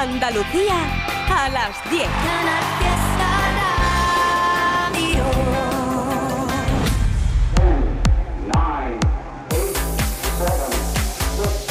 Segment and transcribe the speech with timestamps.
[0.00, 0.76] Andalucía
[1.28, 2.06] a las 10.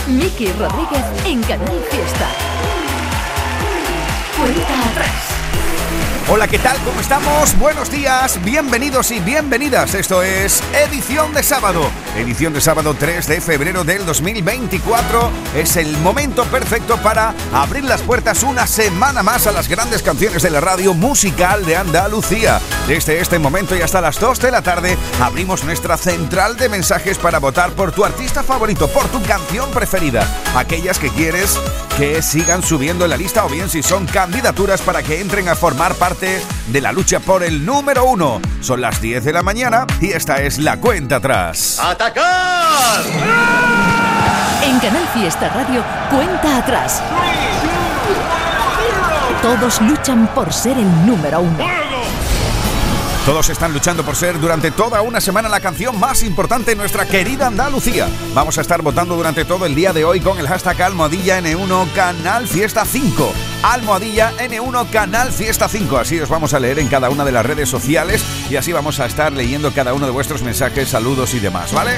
[0.08, 2.28] Miki Rodríguez en Canal Fiesta.
[4.38, 5.27] Cuenta atrás.
[6.30, 6.78] Hola, ¿qué tal?
[6.84, 7.58] ¿Cómo estamos?
[7.58, 9.96] Buenos días, bienvenidos y bienvenidas.
[9.96, 11.90] Esto es edición de sábado.
[12.18, 15.32] Edición de sábado 3 de febrero del 2024.
[15.56, 20.44] Es el momento perfecto para abrir las puertas una semana más a las grandes canciones
[20.44, 22.60] de la radio musical de Andalucía.
[22.90, 27.18] Desde este momento y hasta las 2 de la tarde abrimos nuestra central de mensajes
[27.18, 30.28] para votar por tu artista favorito, por tu canción preferida.
[30.58, 31.58] Aquellas que quieres
[31.98, 35.56] que sigan subiendo en la lista o bien si son candidaturas para que entren a
[35.56, 38.40] formar parte de la lucha por el número uno.
[38.62, 41.80] Son las 10 de la mañana y esta es la cuenta atrás.
[41.82, 43.02] ¡Atacar!
[44.62, 47.02] En Canal Fiesta Radio, cuenta atrás.
[49.42, 51.87] Todos luchan por ser el número uno.
[53.28, 57.06] Todos están luchando por ser durante toda una semana la canción más importante en nuestra
[57.06, 58.08] querida Andalucía.
[58.34, 61.92] Vamos a estar votando durante todo el día de hoy con el hashtag Almohadilla N1
[61.92, 63.34] Canal Fiesta 5.
[63.64, 65.98] Almohadilla N1 Canal Fiesta 5.
[65.98, 69.02] Así os vamos a leer en cada una de las redes sociales y así vamos
[69.02, 71.98] a estar leyendo cada uno de vuestros mensajes, saludos y demás, ¿vale?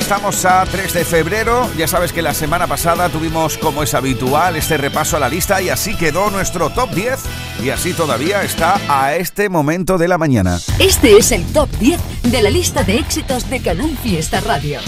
[0.00, 4.56] Estamos a 3 de febrero, ya sabes que la semana pasada tuvimos como es habitual
[4.56, 7.18] este repaso a la lista y así quedó nuestro top 10
[7.64, 10.60] y así todavía está a este momento de la mañana.
[10.78, 14.80] Este es el top 10 de la lista de éxitos de Canal Fiesta Radio.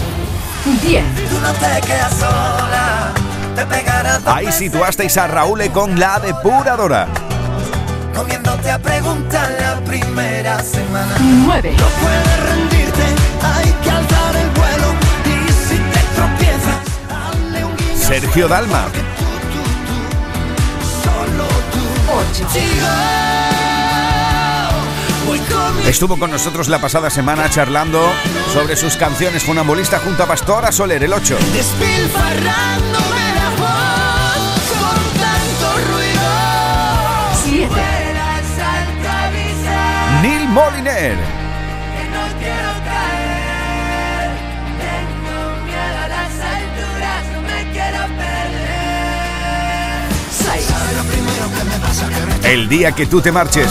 [0.83, 1.05] 10.
[4.27, 7.09] Ahí situasteis a Raúl con la depuradora.
[8.15, 11.17] Comiéndote a preguntar la primera semana.
[11.21, 11.75] 9.
[11.79, 12.68] No
[25.51, 28.11] con mi Estuvo con nosotros la pasada semana charlando
[28.51, 31.37] sobre sus canciones funambulista junto a Pastora Soler, el 8.
[31.53, 33.49] despilfarrándome la
[52.45, 53.71] El día que tú te marches.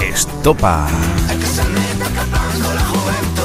[0.00, 0.86] Estopa.
[1.28, 3.42] hay que ser neta acabando la juventud.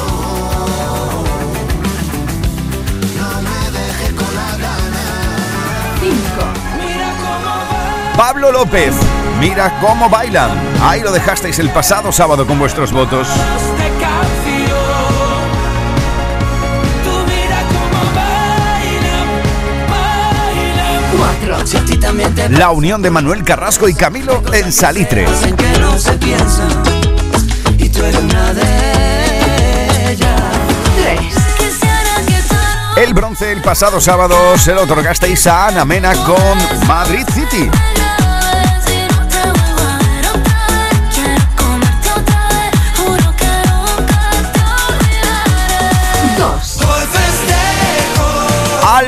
[3.17, 5.05] No me dejes con la gana.
[5.99, 6.15] 5.
[6.83, 8.13] Mira cómo va.
[8.17, 8.95] Pablo López.
[9.39, 10.51] Mira cómo bailan.
[10.81, 13.27] Ahí lo dejasteis el pasado sábado con vuestros votos.
[22.49, 25.25] La unión de Manuel Carrasco y Camilo en Salitre.
[25.43, 26.67] en que no se piensa
[27.77, 30.41] y tú eres una de ellas
[32.95, 33.03] 3.
[33.03, 37.69] El bronce el pasado sábado se lo otorgasteis a Ana Mena con Madrid City.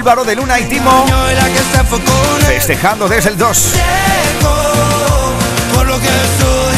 [0.03, 1.05] Álvaro de Luna y Timo
[2.45, 3.57] festejando desde el 2.
[3.57, 3.73] seco
[5.73, 6.75] por lo que soy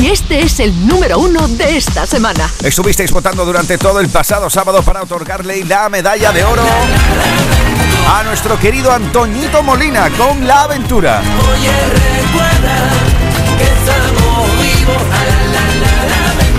[0.00, 2.50] y este es el número uno de esta semana.
[2.64, 6.64] Estuvisteis votando durante todo el pasado sábado para otorgarle la medalla de oro
[8.08, 11.20] a nuestro querido Antoñito Molina con La Aventura.
[11.20, 11.70] Oye
[12.26, 12.76] recuerda
[13.56, 15.32] que estamos vivos a la
[15.78, 16.51] la la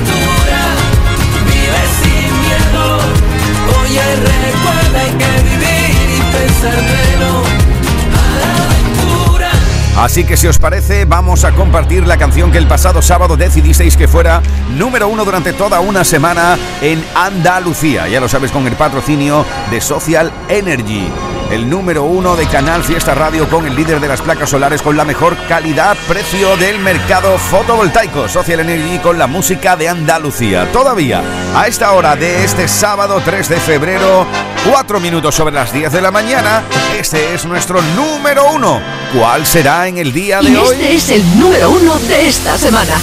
[9.98, 13.96] Así que si os parece, vamos a compartir la canción que el pasado sábado decidisteis
[13.96, 14.42] que fuera
[14.76, 18.08] número uno durante toda una semana en Andalucía.
[18.08, 21.10] Ya lo sabes, con el patrocinio de Social Energy.
[21.54, 24.98] El número uno de Canal Fiesta Radio con el líder de las placas solares con
[24.98, 28.28] la mejor calidad-precio del mercado fotovoltaico.
[28.28, 30.72] Social Energy con la música de Andalucía.
[30.72, 31.22] Todavía,
[31.56, 34.26] a esta hora de este sábado 3 de febrero,
[34.68, 36.64] 4 minutos sobre las 10 de la mañana,
[36.98, 38.82] este es nuestro número uno.
[39.16, 40.70] ¿Cuál será en el día de Y hoy?
[40.72, 42.96] este es el número uno de esta semana.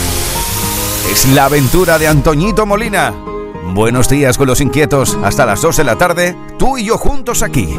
[1.09, 3.15] Es la aventura de Antoñito Molina.
[3.63, 5.17] Buenos días con los inquietos.
[5.23, 7.79] Hasta las 2 de la tarde, tú y yo juntos aquí.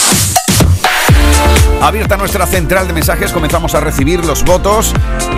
[1.81, 4.91] Abierta nuestra central de mensajes, comenzamos a recibir los votos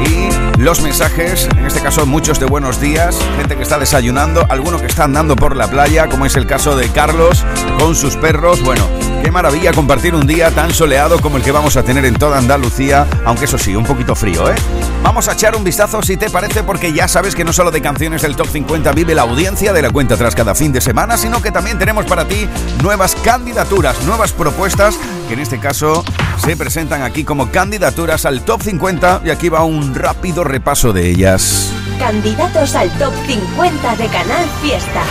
[0.06, 0.30] y
[0.62, 4.86] los mensajes, en este caso muchos de buenos días, gente que está desayunando, alguno que
[4.86, 7.44] está andando por la playa, como es el caso de Carlos
[7.80, 8.64] con sus perros.
[8.64, 8.88] Bueno,
[9.28, 12.38] qué maravilla compartir un día tan soleado como el que vamos a tener en toda
[12.38, 14.56] Andalucía, aunque eso sí, un poquito frío, ¿eh?
[15.04, 17.82] Vamos a echar un vistazo si te parece, porque ya sabes que no solo de
[17.82, 21.18] canciones del Top 50 vive la audiencia de la cuenta atrás cada fin de semana,
[21.18, 22.48] sino que también tenemos para ti
[22.82, 26.06] nuevas candidaturas, nuevas propuestas que en este caso
[26.38, 31.06] se presentan aquí como candidaturas al Top 50 y aquí va un rápido repaso de
[31.06, 31.74] ellas.
[32.00, 35.04] Candidatos al Top 50 de Canal Fiesta.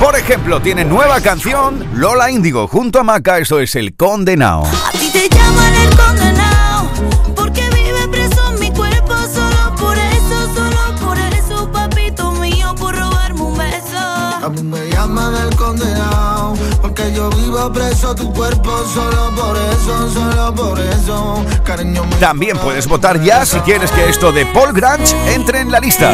[0.00, 4.62] Por ejemplo, tiene nueva canción Lola Índigo junto a Maca, eso es El Condenado.
[4.64, 6.90] A ti te llaman El Condenado
[7.36, 12.96] porque vive preso en mi cuerpo solo por eso, solo por eso, papito mío, por
[12.96, 13.98] robarme un beso.
[13.98, 20.10] A mí me llaman El Condenado porque yo vivo preso tu cuerpo solo por eso,
[20.12, 21.44] solo por eso.
[21.62, 25.70] Cariño mío, También puedes votar ya si quieres que esto de Paul Grange entre en
[25.70, 26.10] la lista.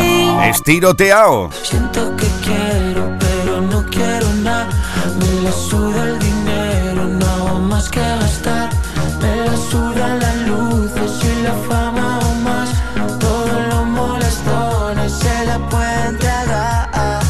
[0.49, 1.51] Estiroteao.
[1.63, 2.16] Siento
[5.47, 8.71] la suda el dinero, no hago más que gastar.
[9.21, 12.71] Me la suda las luces y la fama o más.
[13.21, 17.23] Todos los molestones se la pueden tragar.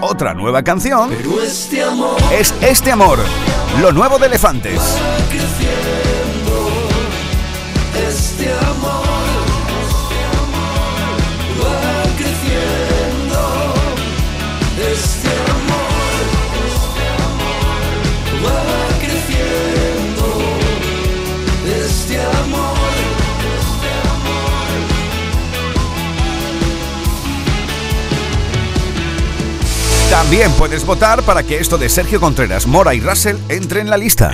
[0.00, 1.10] Otra nueva canción.
[1.10, 2.16] Pero este amor.
[2.32, 3.18] Es este amor.
[3.80, 4.80] Lo nuevo de Elefantes.
[30.16, 33.98] También puedes votar para que esto de Sergio Contreras, Mora y Russell entre en la
[33.98, 34.32] lista.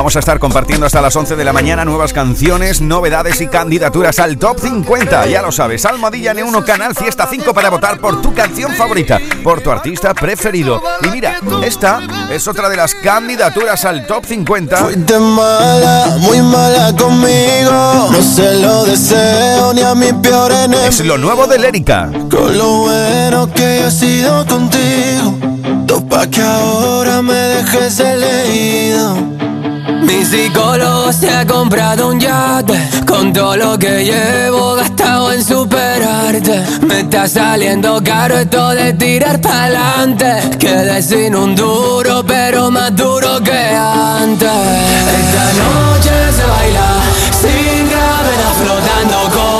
[0.00, 4.18] Vamos a estar compartiendo hasta las 11 de la mañana nuevas canciones, novedades y candidaturas
[4.18, 5.26] al Top 50.
[5.26, 9.60] Ya lo sabes, Almohadilla N1 Canal Fiesta 5 para votar por tu canción favorita, por
[9.60, 10.80] tu artista preferido.
[11.02, 16.96] Y mira, esta es otra de las candidaturas al Top 50 Fuiste mala, muy mala
[16.96, 18.08] conmigo.
[18.10, 20.80] No se lo deseo ni a mi peor enemigo.
[20.80, 22.10] Es lo nuevo de Lérica.
[22.30, 25.38] Con lo bueno que he sido contigo.
[25.86, 29.49] Topa que ahora me dejes elegido.
[30.10, 32.76] Mi psicólogo se ha comprado un yate
[33.06, 36.64] Con todo lo que llevo gastado en superarte.
[36.82, 40.58] Me está saliendo caro esto de tirar pa'lante.
[40.58, 44.50] Quedé sin un duro pero más duro que antes.
[45.20, 46.88] Esta noche se baila
[47.40, 49.59] sin gravedad Flotando como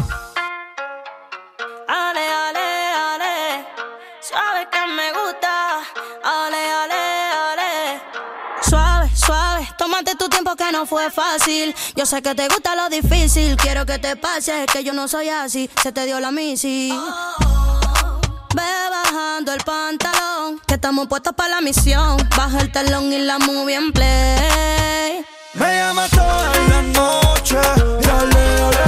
[11.11, 11.75] Fácil.
[11.95, 15.29] Yo sé que te gusta lo difícil, quiero que te pase, que yo no soy
[15.29, 15.69] así.
[15.81, 16.91] Se te dio la misi.
[18.55, 22.17] Ve bajando el pantalón, que estamos puestos para la misión.
[22.35, 25.25] Baja el telón y la movie en play.
[25.53, 27.57] Me llama toda la noche.
[28.01, 28.80] Y ale,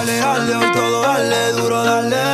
[0.00, 2.29] Ale, ale, ale, hoy todo dale, duro dale.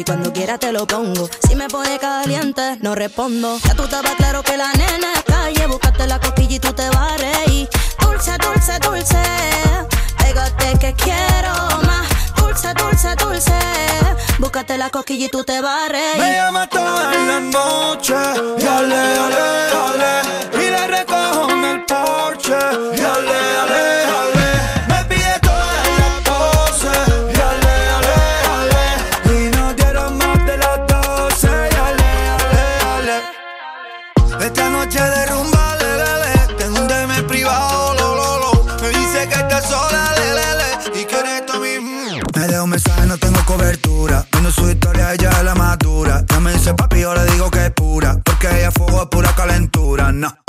[0.00, 1.28] Doy, cuando quiera te lo pongo.
[1.46, 3.58] Si me pone caliente, no respondo.
[3.64, 5.66] Ya tú estabas claro que la nena es calle.
[5.66, 8.06] Búscate la cosquilla y tú te vas a.
[8.06, 9.22] Dulce, dulce, dulce.
[10.18, 11.52] Pégate que quiero
[11.86, 12.08] más.
[12.36, 13.58] Dulce, dulce, dulce.
[14.38, 18.14] Búscate la cosquilla y tú te vas a Me llama toda la noche
[18.58, 19.42] Y ale, ale,
[19.84, 22.56] ale Y la recojo en el porche
[22.96, 24.79] Y ale, ale,
[34.90, 38.82] noche de rumba, le, Tengo un DM privado, lo, lo, lo.
[38.82, 42.20] Me dice que está sola, le, Y que eres tú mismo.
[42.34, 44.26] Me deja un mensaje, no tengo cobertura.
[44.32, 47.66] Viendo su historia, ella es la madura Ya me dice papi, yo le digo que
[47.66, 48.18] es pura.
[48.24, 50.39] Porque ella fuego, es pura calentura, no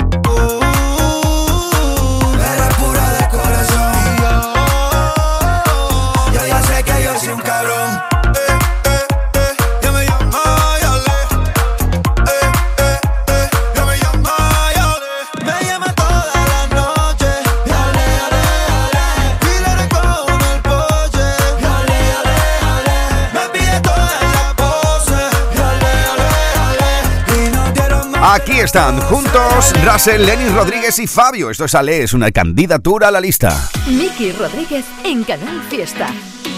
[28.62, 31.50] están juntos Russell, Lenny Rodríguez y Fabio.
[31.50, 33.68] Esto es Ale, es una candidatura a la lista.
[33.88, 36.08] Miki Rodríguez en Canal Fiesta.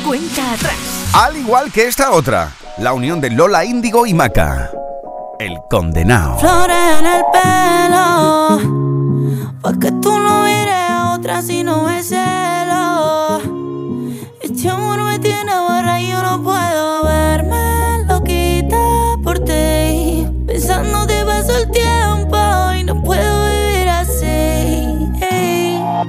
[0.06, 0.76] Cuenta atrás.
[1.14, 4.70] Al igual que esta otra, la unión de Lola Índigo y Maca.
[5.38, 6.38] El condenado.
[6.38, 8.58] Flores en el pelo.
[9.62, 13.40] Pa' que tú no mires a otra si no es celo.
[14.42, 17.03] Este amor me tiene barra y yo no puedo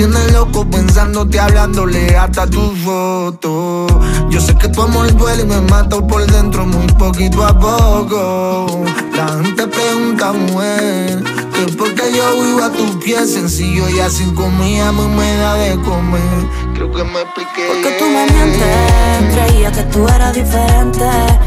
[0.00, 3.86] tienes loco pensándote, hablándole hasta tu foto.
[4.30, 8.84] Yo sé que tu amor duele y me mata por dentro muy poquito a poco.
[9.14, 14.34] La gente pregunta, mujer Que por qué yo vivo a tus pies sencillo Y sin
[14.34, 19.70] comida me, me da de comer Creo que me expliqué Porque tú me mientes Creía
[19.70, 21.04] que tú eras diferente.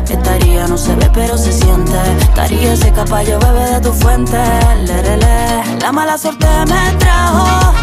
[0.08, 1.98] Estaría no se ve pero se siente.
[2.20, 2.94] Estaría ese
[3.28, 4.38] yo bebe de tu fuente.
[4.86, 5.80] Lerele.
[5.82, 7.83] La mala suerte me trajo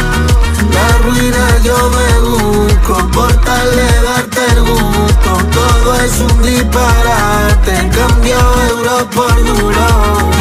[1.01, 2.95] ruina yo me busco.
[3.11, 5.31] Por tal de darte el gusto.
[5.53, 7.89] Todo es un disparate.
[7.95, 8.37] Cambio
[8.69, 9.87] euro por duro.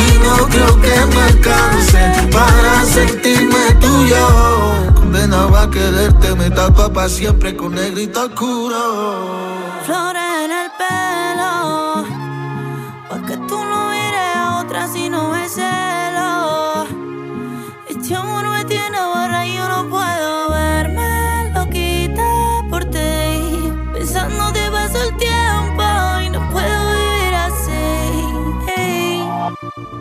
[0.07, 4.27] Y no creo que me alcance Para sentirme tuyo.
[4.95, 8.79] Condenado a quererte Me tapa pa' siempre con negrito oscuro.
[9.87, 12.05] Flores en el pelo
[13.09, 16.20] Pa' que tú no mires a otra si no es celo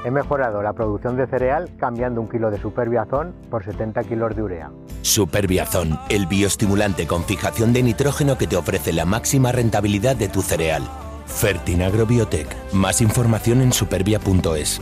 [0.10, 4.42] He mejorado la producción de cereal cambiando un kilo de superbiazón por 70 kilos de
[4.42, 4.72] urea.
[5.04, 10.42] Superbiazón, el bioestimulante con fijación de nitrógeno que te ofrece la máxima rentabilidad de tu
[10.42, 10.82] cereal.
[11.28, 12.48] Fertinagro Biotech.
[12.74, 14.82] Más información en supervia.es.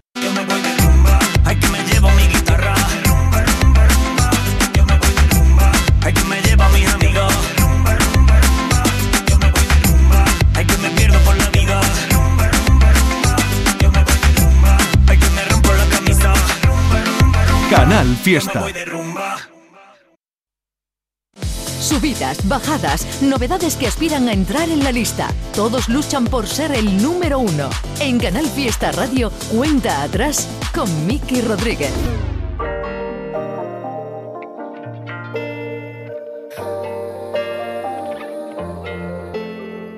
[17.71, 18.65] Canal Fiesta.
[21.79, 25.29] Subidas, bajadas, novedades que aspiran a entrar en la lista.
[25.55, 27.69] Todos luchan por ser el número uno.
[28.01, 31.93] En Canal Fiesta Radio, cuenta atrás con Miki Rodríguez.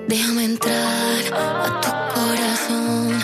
[0.07, 2.02] Déjame entrar a tu.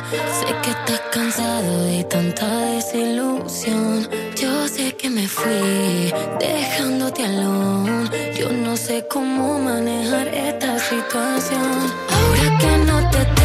[0.10, 4.10] Sé que estás cansado de tanta desilusión.
[4.36, 8.10] Yo sé que me fui dejándote alone.
[8.36, 11.94] Yo no sé cómo manejar esta situación.
[12.10, 13.39] Ahora que no te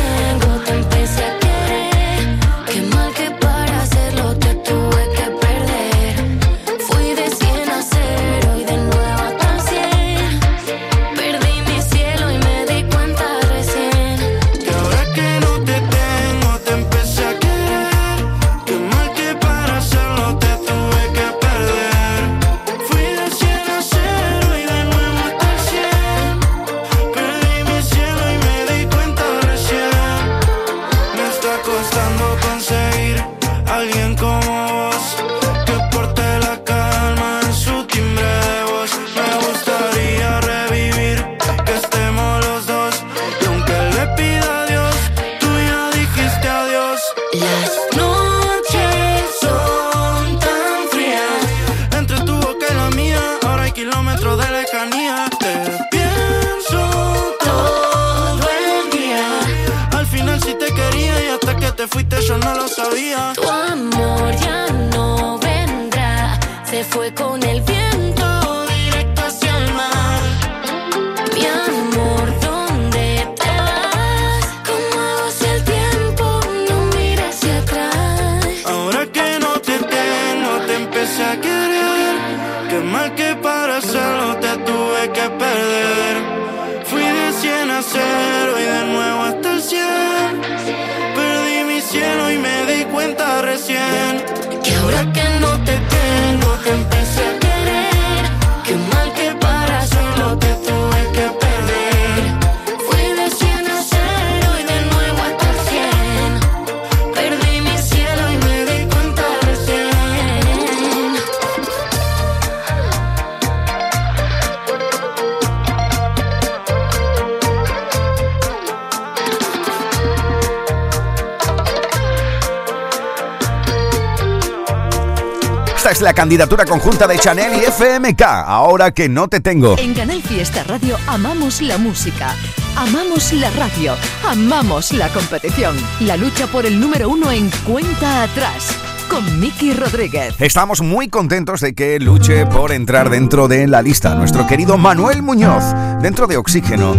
[126.24, 128.22] candidatura conjunta de Chanel y FMK.
[128.22, 129.76] Ahora que no te tengo.
[129.78, 132.34] En Canal Fiesta Radio amamos la música,
[132.76, 133.94] amamos la radio,
[134.26, 135.76] amamos la competición.
[136.00, 138.74] La lucha por el número uno en cuenta atrás.
[139.10, 140.34] Con Miki Rodríguez.
[140.38, 144.14] Estamos muy contentos de que luche por entrar dentro de la lista.
[144.14, 145.62] Nuestro querido Manuel Muñoz,
[146.00, 146.96] dentro de Oxígeno,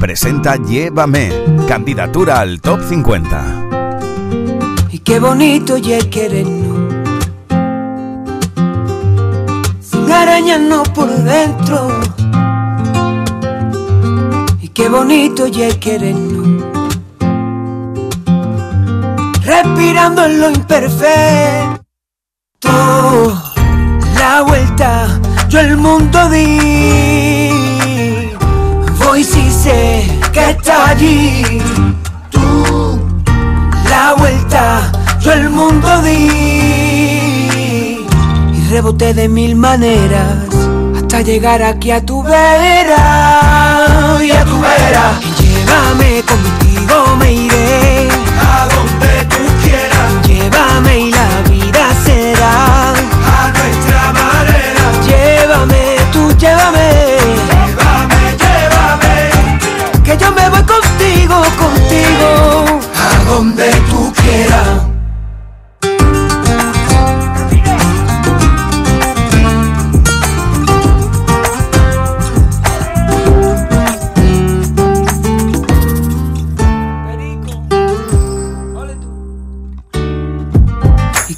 [0.00, 1.30] presenta Llévame,
[1.68, 3.68] candidatura al Top 50.
[4.90, 5.98] Y qué bonito ya.
[10.14, 11.88] Sin arañarnos por dentro.
[14.60, 16.64] Y qué bonito ya querernos.
[19.42, 21.82] Respirando en lo imperfecto.
[24.14, 27.50] La vuelta, yo el mundo di.
[29.04, 31.60] Voy si sé que está allí.
[32.30, 33.00] Tú
[33.90, 36.53] la vuelta, yo el mundo di
[38.74, 40.48] reboté de mil maneras
[40.96, 45.20] hasta llegar aquí a tu vera y a tu vera.
[45.22, 48.13] Y llévame contigo, me iré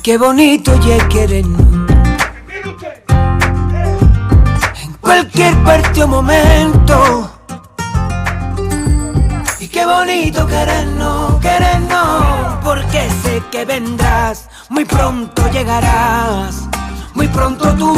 [0.06, 1.66] qué bonito ya querernos.
[4.84, 7.28] En cualquier parte o momento.
[9.58, 12.22] Y qué bonito querernos, querernos.
[12.62, 16.68] Porque sé que vendrás, muy pronto llegarás.
[17.14, 17.92] Muy pronto tú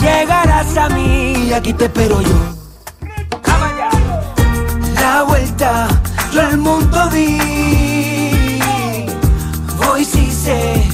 [0.00, 2.38] llegarás a mí y aquí te espero yo.
[5.02, 5.86] La vuelta,
[6.32, 8.58] yo el mundo di.
[9.76, 10.93] Voy si sé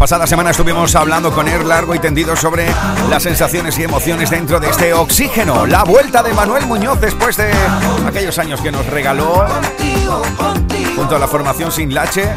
[0.00, 2.72] pasada semana estuvimos hablando con él largo y tendido sobre
[3.10, 5.66] las sensaciones y emociones dentro de este oxígeno.
[5.66, 7.52] La vuelta de Manuel Muñoz después de
[8.06, 9.44] aquellos años que nos regaló
[10.96, 12.30] junto a la formación Sin Lache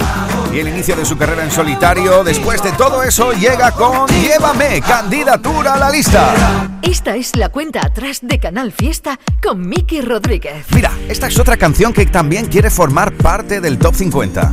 [0.51, 2.25] y el inicio de su carrera en solitario.
[2.25, 6.33] Después de todo eso llega con Llévame, candidatura a la lista.
[6.81, 10.65] Esta es la cuenta atrás de Canal Fiesta con Miki Rodríguez.
[10.75, 14.51] Mira, esta es otra canción que también quiere formar parte del Top 50.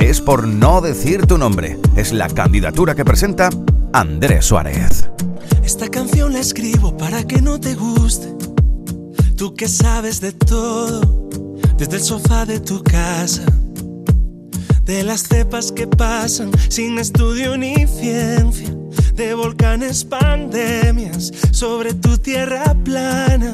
[0.00, 1.78] Es por no decir tu nombre.
[1.94, 3.50] Es la candidatura que presenta
[3.92, 5.10] Andrés Suárez.
[5.62, 8.34] Esta canción la escribo para que no te guste.
[9.36, 11.02] Tú que sabes de todo,
[11.76, 13.44] desde el sofá de tu casa.
[14.84, 18.74] De las cepas que pasan sin estudio ni ciencia.
[19.14, 23.52] De volcanes, pandemias sobre tu tierra plana.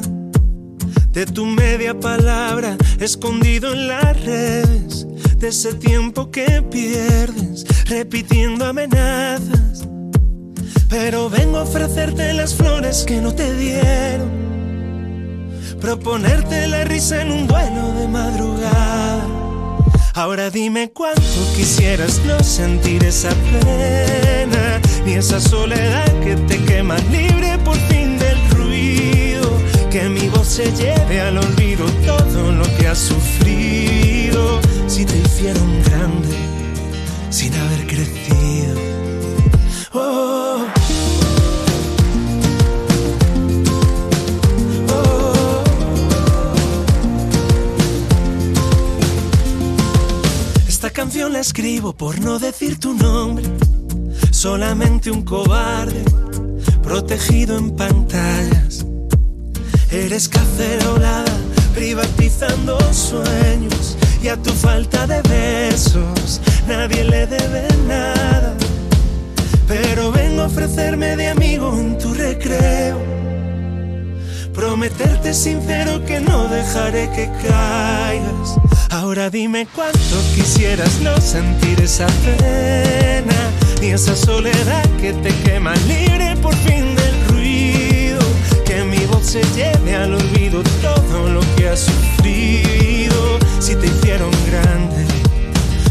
[1.11, 5.07] De tu media palabra escondido en las redes.
[5.37, 9.87] De ese tiempo que pierdes repitiendo amenazas.
[10.89, 14.31] Pero vengo a ofrecerte las flores que no te dieron.
[15.79, 19.27] Proponerte la risa en un vuelo de madrugada.
[20.15, 21.21] Ahora dime cuánto
[21.55, 23.29] quisieras no sentir esa
[23.61, 29.55] pena, ni esa soledad que te quema libre por fin del ruido.
[29.91, 34.16] Que mi voz se lleve al olvido todo lo que has sufrido.
[34.97, 36.35] Si te hicieron grande
[37.29, 38.73] sin haber crecido.
[39.93, 40.65] Oh.
[50.67, 53.45] Esta canción la escribo por no decir tu nombre.
[54.31, 56.03] Solamente un cobarde
[56.81, 58.83] protegido en pantallas.
[59.91, 61.37] Eres cacerolada
[61.75, 68.53] privatizando sueños y a tu falta de besos nadie le debe nada.
[69.67, 72.97] Pero vengo a ofrecerme de amigo en tu recreo.
[74.53, 78.57] Prometerte sincero que no dejaré que caigas.
[78.89, 83.51] Ahora dime cuánto quisieras no sentir esa pena,
[83.81, 88.19] ni esa soledad que te quema libre por fin del ruido.
[88.65, 92.96] Que mi voz se lleve al olvido todo lo que has sufrido.
[93.59, 95.05] Si te hicieron grande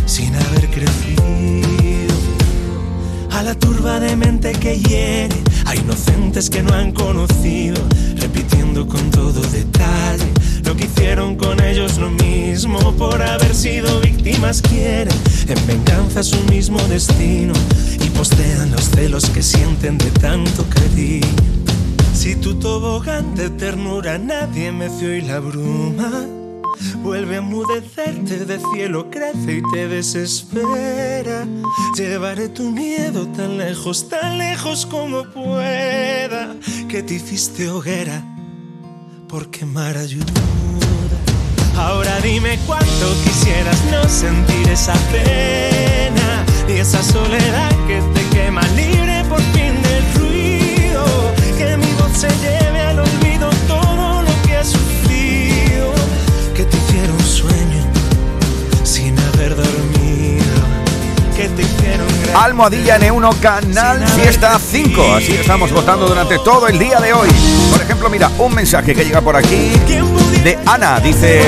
[0.07, 2.15] sin haber crecido.
[3.33, 7.77] A la turba de mente que hiere, a inocentes que no han conocido,
[8.17, 10.33] repitiendo con todo detalle
[10.65, 15.15] lo que hicieron con ellos lo mismo por haber sido víctimas quieren
[15.47, 17.53] en venganza su mismo destino
[18.05, 21.27] y postean los celos que sienten de tanto cariño.
[22.15, 26.36] Si tu tobogán de ternura nadie meció y la bruma
[27.03, 31.47] Vuelve a mudecerte de cielo, crece y te desespera.
[31.97, 36.55] Llevaré tu miedo tan lejos, tan lejos como pueda.
[36.89, 38.25] Que te hiciste hoguera
[39.29, 40.33] por quemar ayuda.
[41.77, 49.25] Ahora dime cuánto quisieras no sentir esa pena y esa soledad que te quema libre
[49.29, 51.05] por fin del ruido.
[51.59, 53.26] Que mi voz se lleve al olvido
[62.35, 65.15] Almohadilla N1 Canal Fiesta 5.
[65.15, 67.29] Así estamos votando durante todo el día de hoy.
[67.73, 69.73] Por ejemplo, mira, un mensaje que llega por aquí
[70.45, 71.01] de Ana.
[71.01, 71.43] Dice,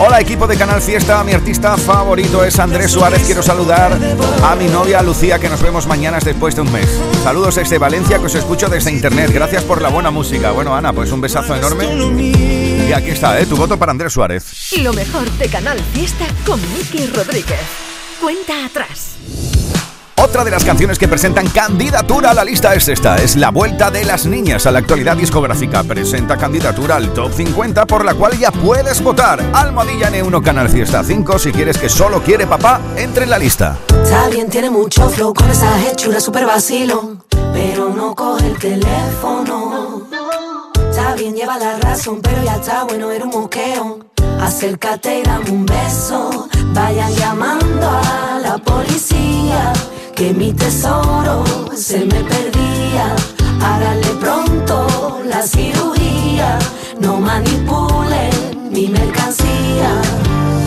[0.00, 3.22] hola equipo de Canal Fiesta, mi artista favorito es Andrés Suárez.
[3.24, 3.96] Quiero saludar
[4.42, 6.88] a mi novia Lucía que nos vemos mañana después de un mes.
[7.22, 9.30] Saludos desde Valencia que os escucho desde internet.
[9.32, 10.50] Gracias por la buena música.
[10.50, 11.86] Bueno, Ana, pues un besazo enorme.
[12.88, 13.46] Y aquí está, ¿eh?
[13.46, 14.44] tu voto para Andrés Suárez.
[14.80, 17.60] Lo mejor de Canal Fiesta con Miki Rodríguez.
[18.20, 19.16] Cuenta atrás.
[20.18, 23.90] Otra de las canciones que presentan candidatura a la lista es esta, es La Vuelta
[23.90, 25.84] de las Niñas a la actualidad discográfica.
[25.84, 29.42] Presenta candidatura al Top 50 por la cual ya puedes votar.
[29.52, 33.76] Almohadilla N1 Canal Fiesta 5 si quieres que solo quiere papá, entre en la lista.
[34.02, 40.08] Está bien, tiene mucho flow con esa hechura super vacilón, pero no coge el teléfono.
[40.88, 43.98] Está bien, lleva la razón, pero ya está bueno, era un moqueo.
[44.40, 46.48] Acércate y dame un beso.
[46.72, 49.72] Vayan llamando a la policía.
[50.16, 51.44] Que mi tesoro
[51.76, 53.14] se me perdía.
[53.62, 56.58] Hágale pronto la cirugía.
[56.98, 59.90] No manipulen mi mercancía.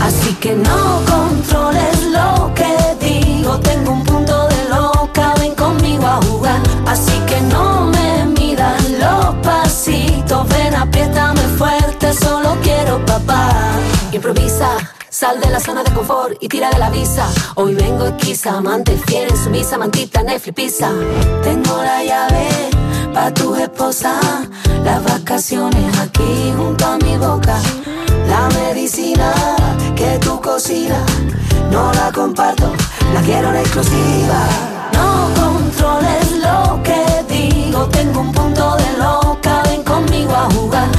[0.04, 2.72] Así que no controles lo que
[3.04, 3.58] digo.
[3.62, 5.34] Tengo un punto de loca.
[5.40, 6.62] Ven conmigo a jugar.
[6.86, 10.48] Así que no me midan los pasitos.
[10.50, 12.14] Ven, apriétame fuerte.
[12.14, 13.50] Solo quiero papá.
[14.12, 14.99] Improvisa.
[15.20, 17.28] Sal de la zona de confort y tira de la visa.
[17.56, 20.92] Hoy vengo esquiza, amante fiel en su misa, mantita, Netflix, pizza.
[21.44, 22.48] Tengo la llave
[23.14, 24.18] pa' tu esposa.
[24.86, 27.60] Las vacaciones aquí junto a mi boca.
[28.30, 29.34] La medicina
[29.94, 31.04] que tú cocinas,
[31.70, 32.72] no la comparto,
[33.14, 34.40] la quiero en exclusiva.
[34.94, 40.99] No controles lo que digo, tengo un punto de loca, ven conmigo a jugar.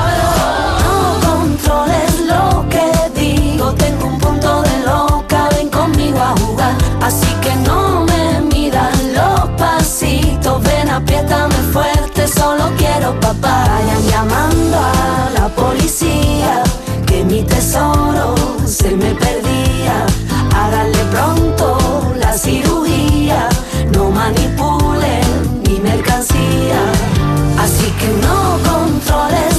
[1.61, 6.75] Controles lo que digo, tengo un punto de loca, ven conmigo a jugar.
[7.01, 13.67] Así que no me midan los pasitos, ven, apriétame fuerte, solo quiero papá.
[13.67, 16.63] Vayan llamando a la policía,
[17.05, 20.05] que mi tesoro se me perdía.
[20.55, 21.77] Háganle pronto
[22.17, 23.49] la cirugía,
[23.93, 26.81] no manipulen mi mercancía.
[27.59, 29.50] Así que no controles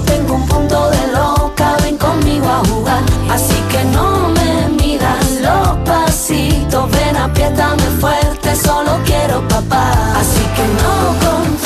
[0.00, 3.02] tengo un punto de loca, ven conmigo a jugar.
[3.30, 9.92] Así que no me midan los pasitos, ven, apriétame fuerte, solo quiero papá.
[10.20, 10.94] Así que no
[11.26, 11.65] controles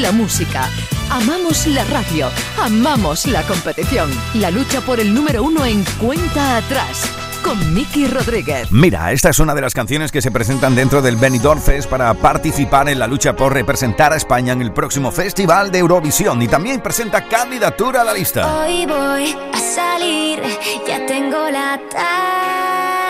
[0.00, 0.68] la música,
[1.10, 4.10] amamos la radio, amamos la competición.
[4.34, 7.04] La lucha por el número uno en cuenta atrás.
[7.44, 8.70] Con Miki Rodríguez.
[8.70, 12.14] Mira, esta es una de las canciones que se presentan dentro del Benidorm Fest para
[12.14, 16.48] participar en la lucha por representar a España en el próximo Festival de Eurovisión y
[16.48, 18.60] también presenta candidatura a la lista.
[18.60, 20.42] Hoy voy a salir,
[20.86, 21.80] ya tengo la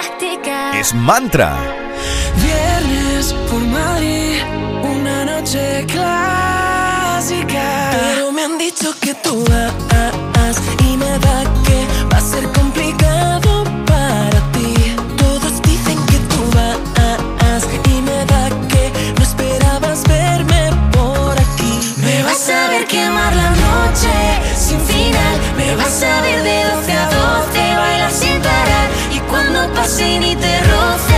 [0.08, 0.78] táctica.
[0.78, 1.56] Es Mantra.
[2.36, 4.40] Viernes por Madrid,
[4.82, 5.84] una noche
[7.22, 10.56] Pero me han dicho que tú vas
[10.88, 14.96] y me da que va a ser complicado para ti.
[15.18, 21.94] Todos dicen que tú vas y me da que no esperabas verme por aquí.
[21.98, 24.14] Me vas a ver quemar la noche
[24.56, 25.36] sin final.
[25.58, 28.88] Me vas a ver de 12 a 12 bailar sin parar.
[29.12, 31.09] Y cuando pase ni te roce,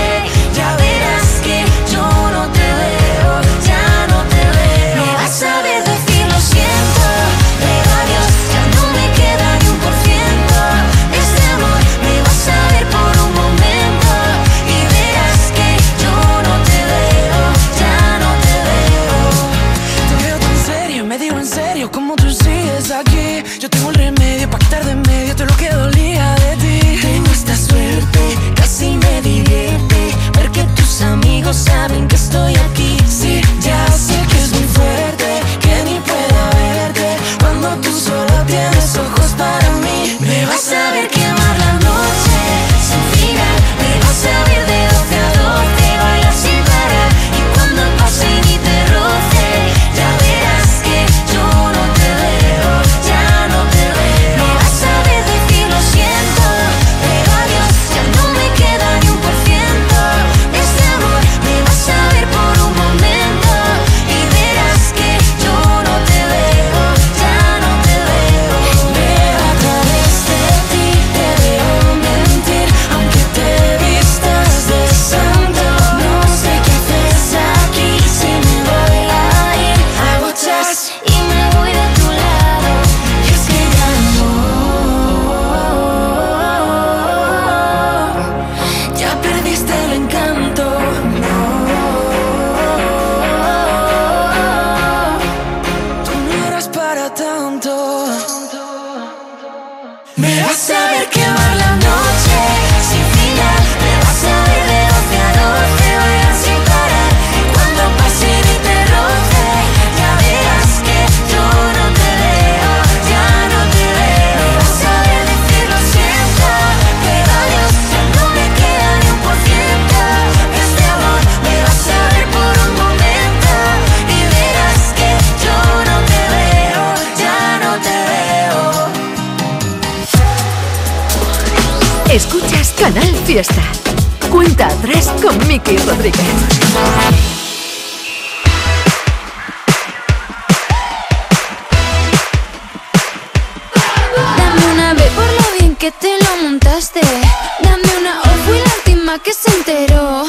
[149.23, 150.25] que se enteró.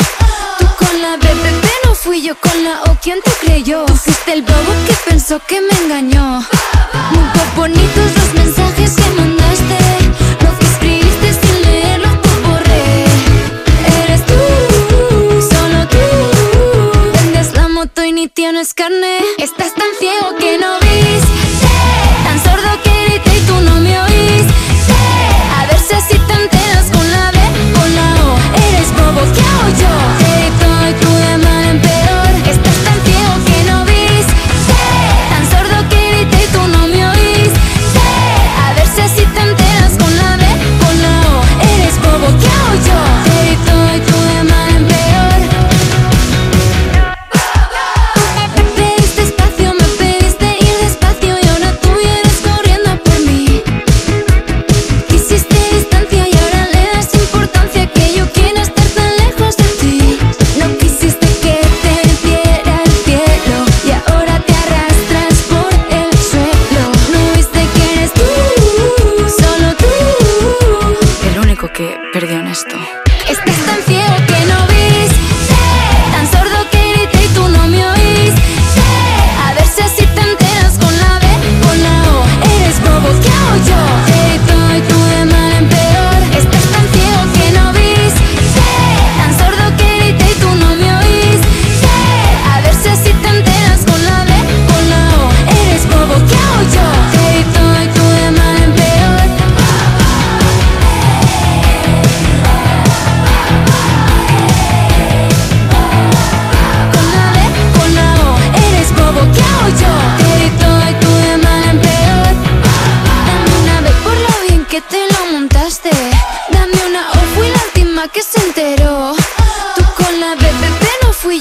[0.59, 3.85] Tú con la B, bebé, no fui yo con la O, ¿quién te creyó?
[3.85, 6.43] Tú fuiste el bobo que pensó que me engañó.
[7.11, 9.77] Muy bonitos los mensajes que mandaste.
[10.41, 13.05] Los que escribiste sin leerlos, pues borré.
[14.03, 14.33] Eres tú,
[15.53, 17.11] solo tú.
[17.13, 19.19] Vendes la moto y ni tienes carne.
[19.37, 20.82] Estás tan ciego que no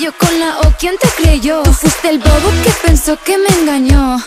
[0.02, 1.62] yo con la O, ¿quién te creyó?
[1.62, 4.18] Tú fuiste el bobo que pensó que me engañó.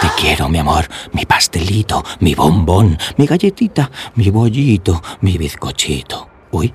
[0.00, 6.28] Te quiero, mi amor, mi pastelito, mi bombón, mi galletita, mi bollito, mi bizcochito.
[6.50, 6.74] Uy,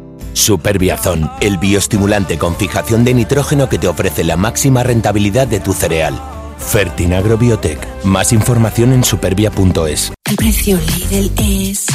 [0.41, 5.71] Superbiazón, el bioestimulante con fijación de nitrógeno que te ofrece la máxima rentabilidad de tu
[5.71, 6.19] cereal.
[6.57, 7.77] Fertinagro Biotech.
[8.03, 10.11] Más información en superbia.es.
[10.27, 11.85] El precio Lidl es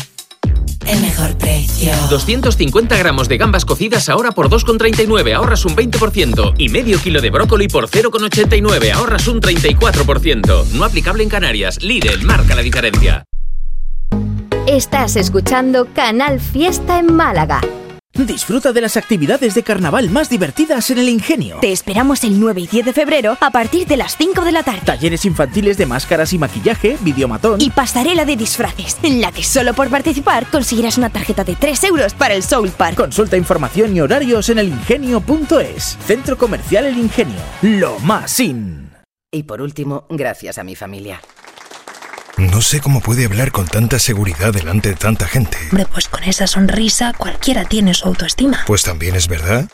[0.87, 1.93] el mejor precio.
[2.09, 6.55] 250 gramos de gambas cocidas ahora por 2,39, ahorras un 20%.
[6.57, 10.67] Y medio kilo de brócoli por 0,89, ahorras un 34%.
[10.67, 11.83] No aplicable en Canarias.
[11.83, 13.25] Lidl marca la diferencia.
[14.69, 17.61] Estás escuchando Canal Fiesta en Málaga.
[18.19, 21.59] Disfruta de las actividades de carnaval más divertidas en el Ingenio.
[21.61, 24.62] Te esperamos el 9 y 10 de febrero a partir de las 5 de la
[24.62, 24.81] tarde.
[24.85, 29.75] Talleres infantiles de máscaras y maquillaje, videomatón Y pasarela de disfraces, en la que solo
[29.75, 32.97] por participar conseguirás una tarjeta de 3 euros para el Soul Park.
[32.97, 35.99] Consulta información y horarios en elingenio.es.
[36.07, 37.37] Centro Comercial El Ingenio.
[37.61, 38.91] Lo más in.
[39.31, 41.21] Y por último, gracias a mi familia.
[42.37, 45.57] No sé cómo puede hablar con tanta seguridad delante de tanta gente.
[45.70, 48.62] Hombre, pues con esa sonrisa cualquiera tiene su autoestima.
[48.66, 49.70] Pues también es verdad.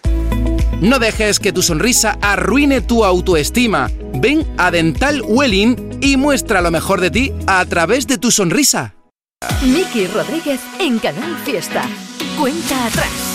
[0.80, 3.90] No dejes que tu sonrisa arruine tu autoestima.
[4.14, 8.94] Ven a Dental Welling y muestra lo mejor de ti a través de tu sonrisa.
[9.62, 11.82] Miki Rodríguez en Canal Fiesta.
[12.38, 13.31] Cuenta atrás.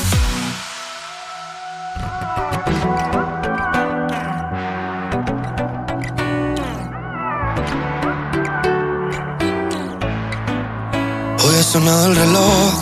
[11.87, 12.73] El reloj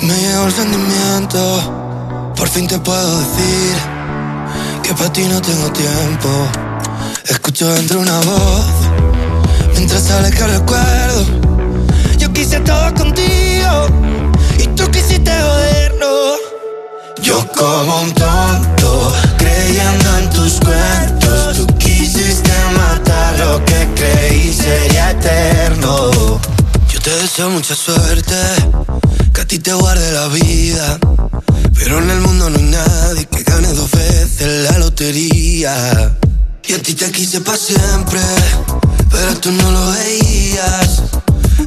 [0.00, 2.32] y me llegó el sentimiento.
[2.36, 3.74] Por fin te puedo decir
[4.84, 6.28] que para ti no tengo tiempo.
[7.28, 8.66] Escucho dentro una voz
[9.74, 11.24] mientras sale que recuerdo.
[12.18, 13.88] Yo quise todo contigo
[14.58, 16.36] y tú quisiste joderlo.
[17.20, 21.56] Yo como un tonto creyendo en tus cuentos.
[21.56, 26.38] Tú quisiste matar lo que creí sería eterno.
[27.08, 28.36] Te deseo mucha suerte,
[29.32, 30.98] que a ti te guarde la vida.
[31.72, 36.14] Pero en el mundo no hay nadie que gane dos veces la lotería.
[36.66, 38.20] Y a ti te quise para siempre,
[39.10, 41.00] pero tú no lo veías.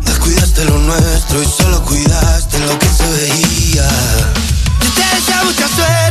[0.05, 3.89] Descuidaste lo nuestro y solo cuidaste lo que se veía.
[4.93, 6.10] Te deseo mucha suerte,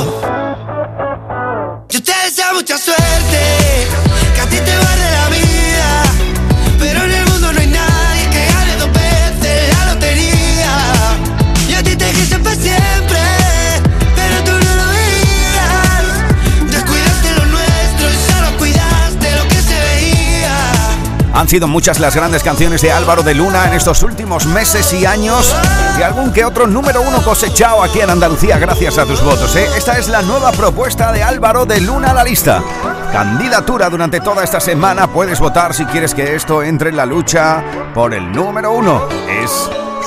[21.51, 25.53] Sido muchas las grandes canciones de Álvaro de Luna en estos últimos meses y años
[25.99, 29.53] y algún que otro número uno cosechado aquí en Andalucía gracias a tus votos.
[29.57, 29.67] ¿eh?
[29.75, 32.63] Esta es la nueva propuesta de Álvaro de Luna a la lista.
[33.11, 35.11] Candidatura durante toda esta semana.
[35.11, 37.61] Puedes votar si quieres que esto entre en la lucha
[37.93, 39.09] por el número uno.
[39.27, 39.51] Es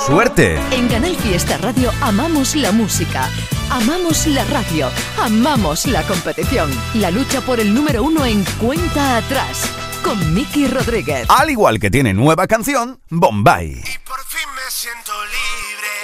[0.07, 0.59] suerte.
[0.71, 3.29] En Canal Fiesta Radio amamos la música,
[3.69, 4.89] amamos la radio,
[5.23, 6.71] amamos la competición.
[6.95, 9.64] La lucha por el número uno en cuenta atrás
[10.05, 11.27] con Miki Rodríguez.
[11.31, 13.83] Al igual que tiene nueva canción, Bombay.
[14.07, 15.95] Por fin me siento libre,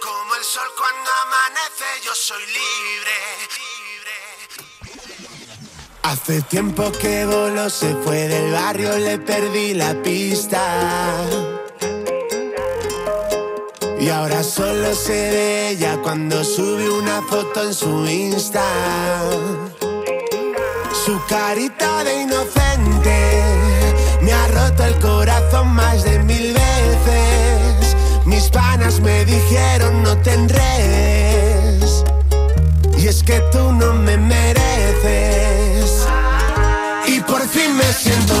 [0.00, 3.16] como el sol cuando amanece, yo soy libre.
[6.02, 10.62] Hace tiempo que voló, se fue del barrio, le perdí la pista.
[13.98, 18.62] Y ahora solo sé de ella cuando sube una foto en su Insta.
[21.04, 22.25] Su carita de
[24.22, 27.96] me ha roto el corazón más de mil veces.
[28.24, 32.04] Mis panas me dijeron no tendréis.
[32.98, 36.06] Y es que tú no me mereces.
[37.06, 38.35] Y por fin me siento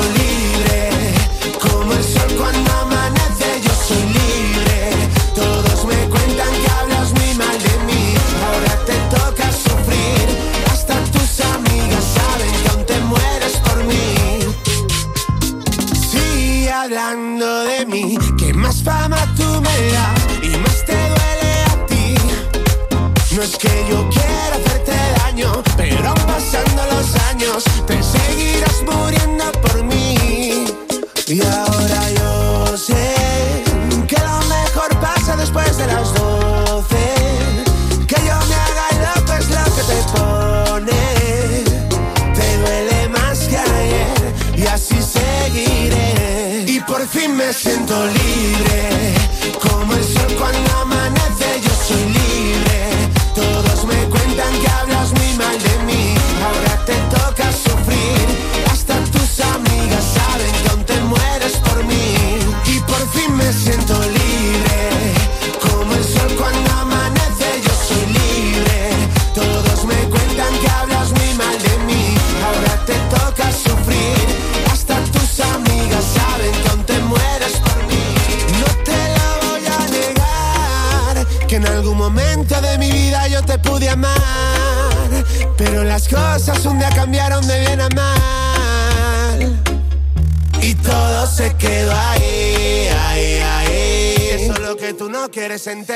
[95.66, 95.95] no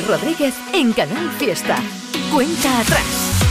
[0.00, 1.76] Rodríguez en Canal Fiesta.
[2.32, 3.42] Cuenta atrás.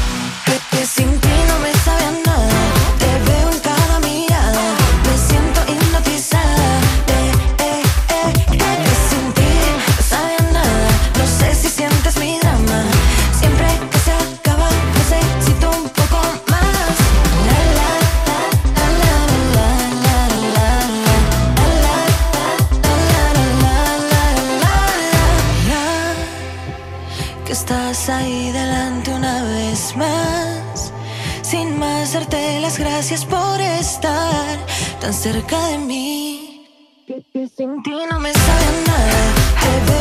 [35.21, 36.65] Cerca de mí.
[37.05, 39.21] Que, sin ti no me sabe nada.
[39.85, 40.00] Te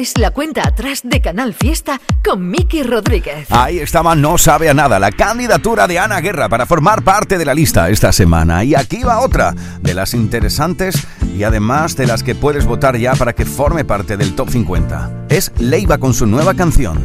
[0.00, 3.46] es la cuenta atrás de Canal Fiesta con Miki Rodríguez.
[3.50, 7.44] Ahí estaba No sabe a nada, la candidatura de Ana Guerra para formar parte de
[7.44, 8.64] la lista esta semana.
[8.64, 13.14] Y aquí va otra de las interesantes y además de las que puedes votar ya
[13.14, 15.26] para que forme parte del top 50.
[15.28, 16.98] Es Leiva con su nueva canción.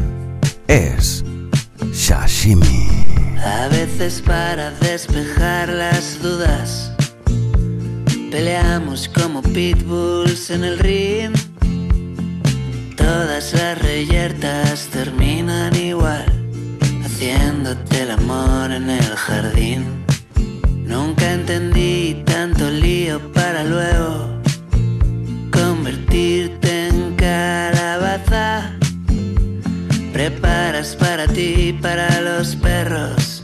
[0.68, 1.26] Es
[1.92, 2.88] Sashimi.
[3.44, 6.92] A veces para despejar las dudas
[8.32, 11.34] Peleamos como pitbulls en el ring
[12.96, 16.26] Todas las reyertas terminan igual
[17.04, 20.06] Haciéndote el amor en el jardín.
[20.86, 24.42] Nunca entendí tanto lío para luego
[25.52, 28.72] Convertirte en calabaza.
[30.14, 33.44] Preparas para ti para los perros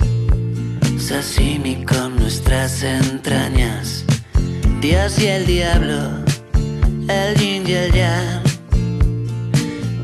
[0.98, 4.06] Sashimi con nuestras entrañas.
[4.80, 6.24] Dios y el diablo
[7.10, 8.51] El yin y el yang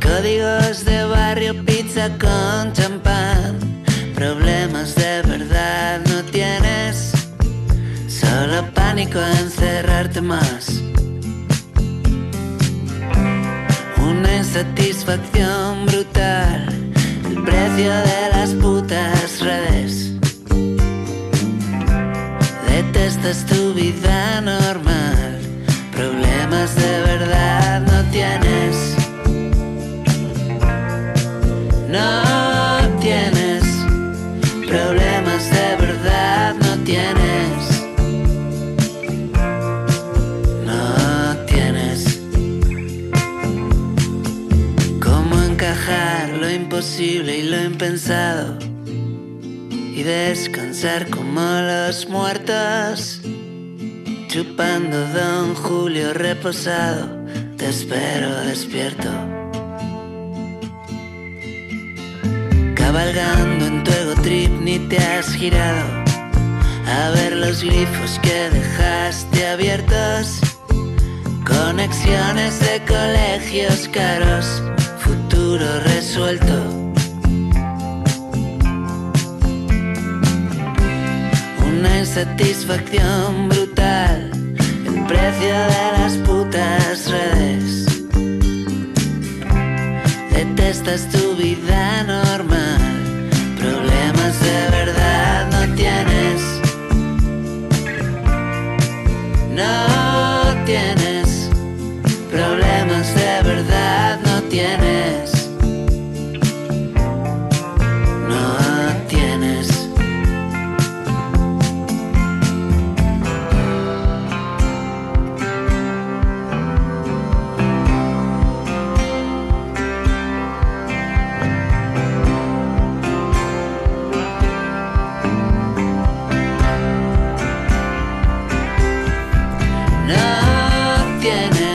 [0.08, 3.84] Códigos de barrio, pizza con champán.
[4.16, 7.12] Problemas de verdad no tienes.
[8.08, 10.82] Solo pánico a encerrarte más.
[13.98, 16.94] Una insatisfacción brutal.
[17.30, 20.14] El precio de las putas redes.
[22.70, 25.38] Detestas tu vida normal.
[25.92, 28.97] Problemas de verdad no tienes
[31.90, 33.64] No tienes
[34.68, 37.86] Problemas de verdad no tienes
[40.66, 42.20] No tienes
[45.02, 48.58] Cómo encajar lo imposible y lo impensado
[49.98, 53.20] y descansar como los muertos.
[54.28, 57.10] Chupando Don Julio reposado,
[57.58, 59.10] te espero despierto.
[62.98, 65.86] Cabalgando en tu ego trip ni te has girado
[66.88, 70.40] a ver los glifos que dejaste abiertos.
[71.46, 74.64] Conexiones de colegios caros,
[74.98, 76.58] futuro resuelto.
[81.68, 84.32] Una insatisfacción brutal,
[84.88, 87.86] el precio de las putas redes.
[90.32, 92.47] Detestas tu vida normal,
[99.58, 101.07] no tiene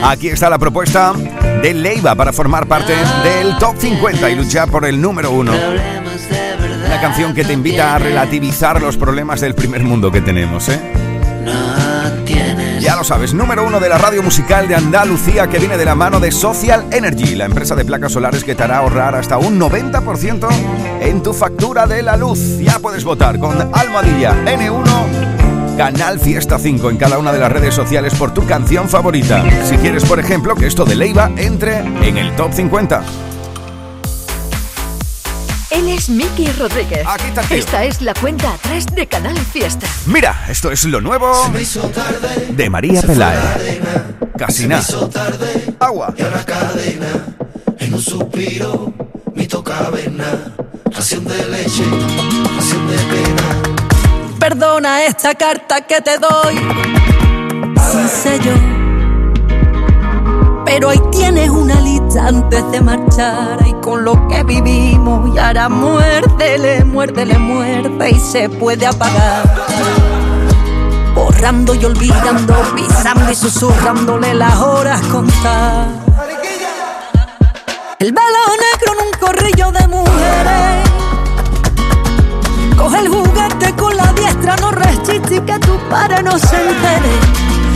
[0.03, 1.13] Aquí está la propuesta
[1.61, 2.93] de Leiva para formar parte
[3.23, 5.53] del top 50 y luchar por el número uno.
[6.85, 10.79] Una canción que te invita a relativizar los problemas del primer mundo que tenemos, ¿eh?
[12.81, 15.95] Ya lo sabes, número uno de la radio musical de Andalucía que viene de la
[15.95, 19.57] mano de Social Energy, la empresa de placas solares que te hará ahorrar hasta un
[19.57, 20.49] 90%
[20.99, 22.59] en tu factura de la luz.
[22.59, 25.32] Ya puedes votar con Almohadilla N1,
[25.77, 29.43] Canal Fiesta 5 en cada una de las redes sociales por tu canción favorita.
[29.65, 33.03] Si quieres, por ejemplo, que esto de Leiva entre en el top 50.
[35.71, 37.03] Él es Miki Rodríguez.
[37.07, 37.57] Aquí está tío.
[37.57, 39.87] Esta es la cuenta atrás de Canal Fiesta.
[40.05, 41.33] Mira, esto es lo nuevo
[42.51, 43.81] de María Pelae.
[44.37, 44.83] Casi nada.
[45.79, 46.13] Agua.
[46.15, 47.35] Y ahora cadena,
[47.79, 48.93] en un suspiro,
[49.33, 50.53] mi caverna,
[50.91, 51.83] ración de leche,
[52.55, 53.72] ración de pena.
[54.43, 56.55] Perdona esta carta que te doy
[57.89, 58.51] sin sello.
[60.65, 65.69] Pero ahí tienes una lista antes de marchar y con lo que vivimos y ahora
[65.69, 69.43] muérdele, muérdele, muerde y se puede apagar.
[71.15, 75.87] Borrando y olvidando, pisando y susurrándole las horas contar.
[77.97, 80.12] El velo negro en un corrillo de mujeres.
[85.93, 87.15] Padre no se entere.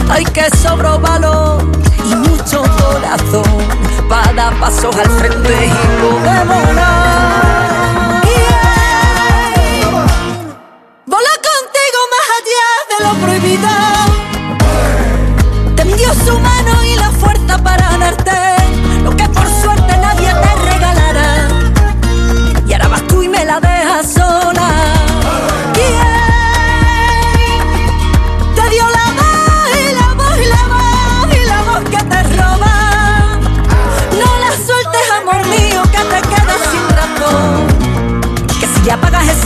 [0.09, 1.63] Hay que sobro valor
[2.03, 3.51] y mucho corazón
[4.09, 8.23] para dar pasos al frente y podemos volar.
[8.23, 9.91] Yeah.
[11.05, 13.73] Voló contigo más allá de lo prohibido.
[15.75, 18.56] Tendió su mano y la fuerza para darte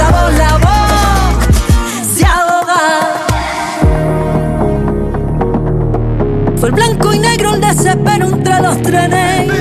[0.10, 1.46] voz, la voz
[2.16, 2.82] se ahoga.
[6.58, 9.52] Fue el blanco y negro el desespero entre los trenes.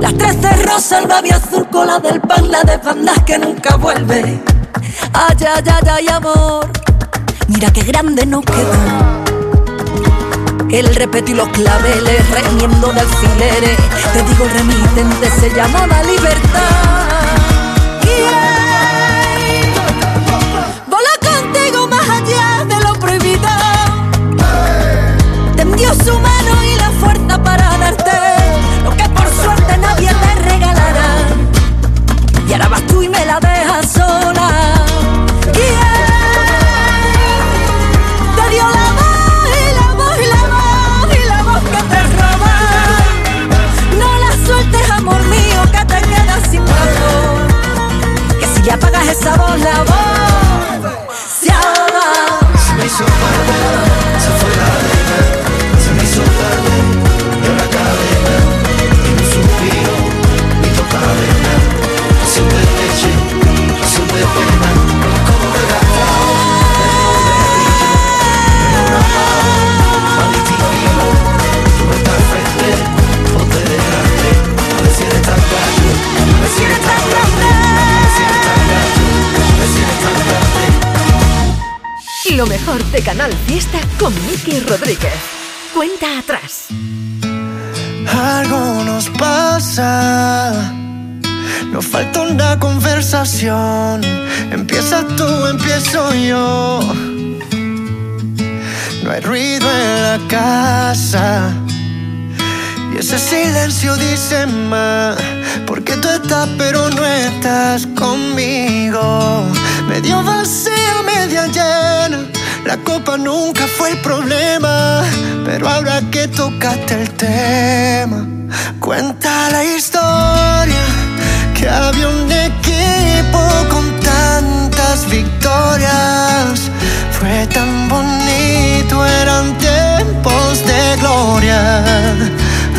[0.00, 3.76] Las trece rosas, el babi azul con la del pan, la de bandas que nunca
[3.76, 4.42] vuelve.
[5.12, 6.66] Ay, ay, ay, ay, amor,
[7.48, 8.72] mira qué grande nos quedó.
[10.70, 13.78] El repeto y los claveles, reñiendo de alfileres.
[14.12, 17.04] Te digo, remitente se llamaba libertad.
[18.04, 18.63] Yeah.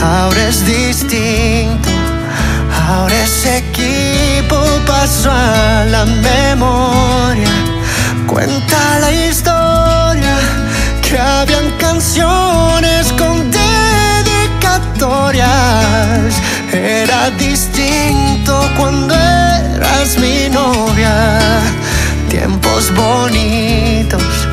[0.05, 1.89] Ahora es distinto.
[2.87, 7.49] Ahora ese equipo pasó a la memoria.
[8.27, 10.37] Cuenta la historia
[11.01, 16.35] que habían canciones con dedicatorias.
[16.71, 21.39] Era distinto cuando eras mi novia.
[22.29, 24.47] Tiempos bonitos.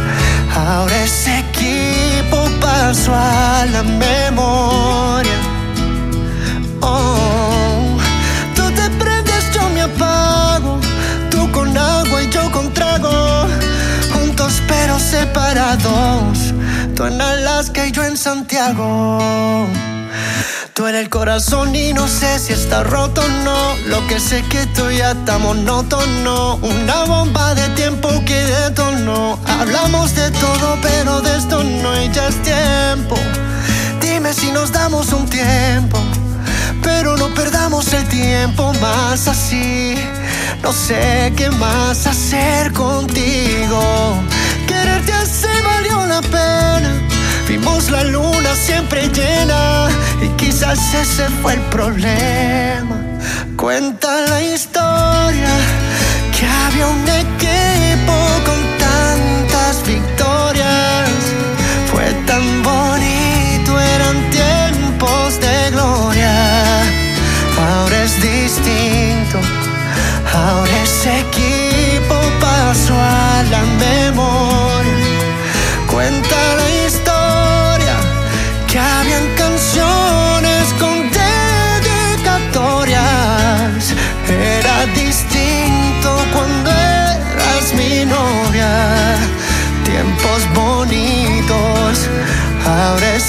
[0.56, 5.41] Ahora ese equipo pasó a la memoria.
[17.02, 19.66] Tú en Alaska y yo en Santiago.
[20.72, 23.74] Tú en el corazón y no sé si está roto o no.
[23.88, 26.60] Lo que sé que tú ya está monótono.
[26.62, 29.36] Una bomba de tiempo que detonó.
[29.48, 33.16] Hablamos de todo, pero de esto no y ya es tiempo.
[34.00, 35.98] Dime si nos damos un tiempo
[36.84, 39.96] Pero no perdamos el tiempo más así.
[40.62, 44.22] No sé qué más hacer contigo.
[47.48, 49.88] Vimos la luna siempre llena
[50.22, 52.96] y quizás ese fue el problema.
[53.56, 55.52] Cuenta la historia
[56.34, 58.14] que había un equipo
[58.46, 61.10] con tantas victorias.
[61.90, 66.82] Fue tan bonito, eran tiempos de gloria.
[67.58, 69.38] Ahora es distinto,
[70.32, 74.51] ahora ese equipo pasó a la memoria.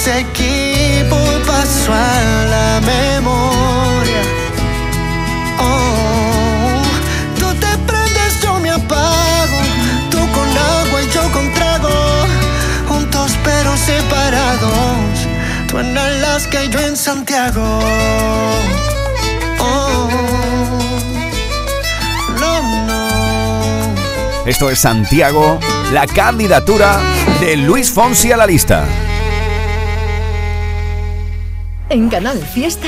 [0.08, 4.22] Equipo pasó a la memoria.
[5.60, 6.82] Oh,
[7.40, 9.60] tú te prendes, yo me apago.
[10.10, 12.26] Tú con agua y yo con trago.
[12.88, 15.28] Juntos pero separados.
[15.70, 17.80] Tú en Alaska y yo en Santiago.
[19.60, 20.10] Oh,
[22.40, 23.10] no, no.
[24.46, 25.60] Esto es Santiago,
[25.94, 27.00] la candidatura
[27.40, 28.86] de Luis Fonsi a la lista.
[31.94, 32.88] En Canal Fiesta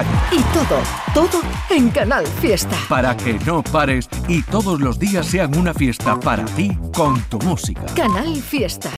[0.31, 0.79] Y todo,
[1.13, 2.75] todo en Canal Fiesta.
[2.89, 7.39] Para que no pares y todos los días sean una fiesta para ti con tu
[7.39, 7.85] música.
[7.95, 8.89] Canal Fiesta.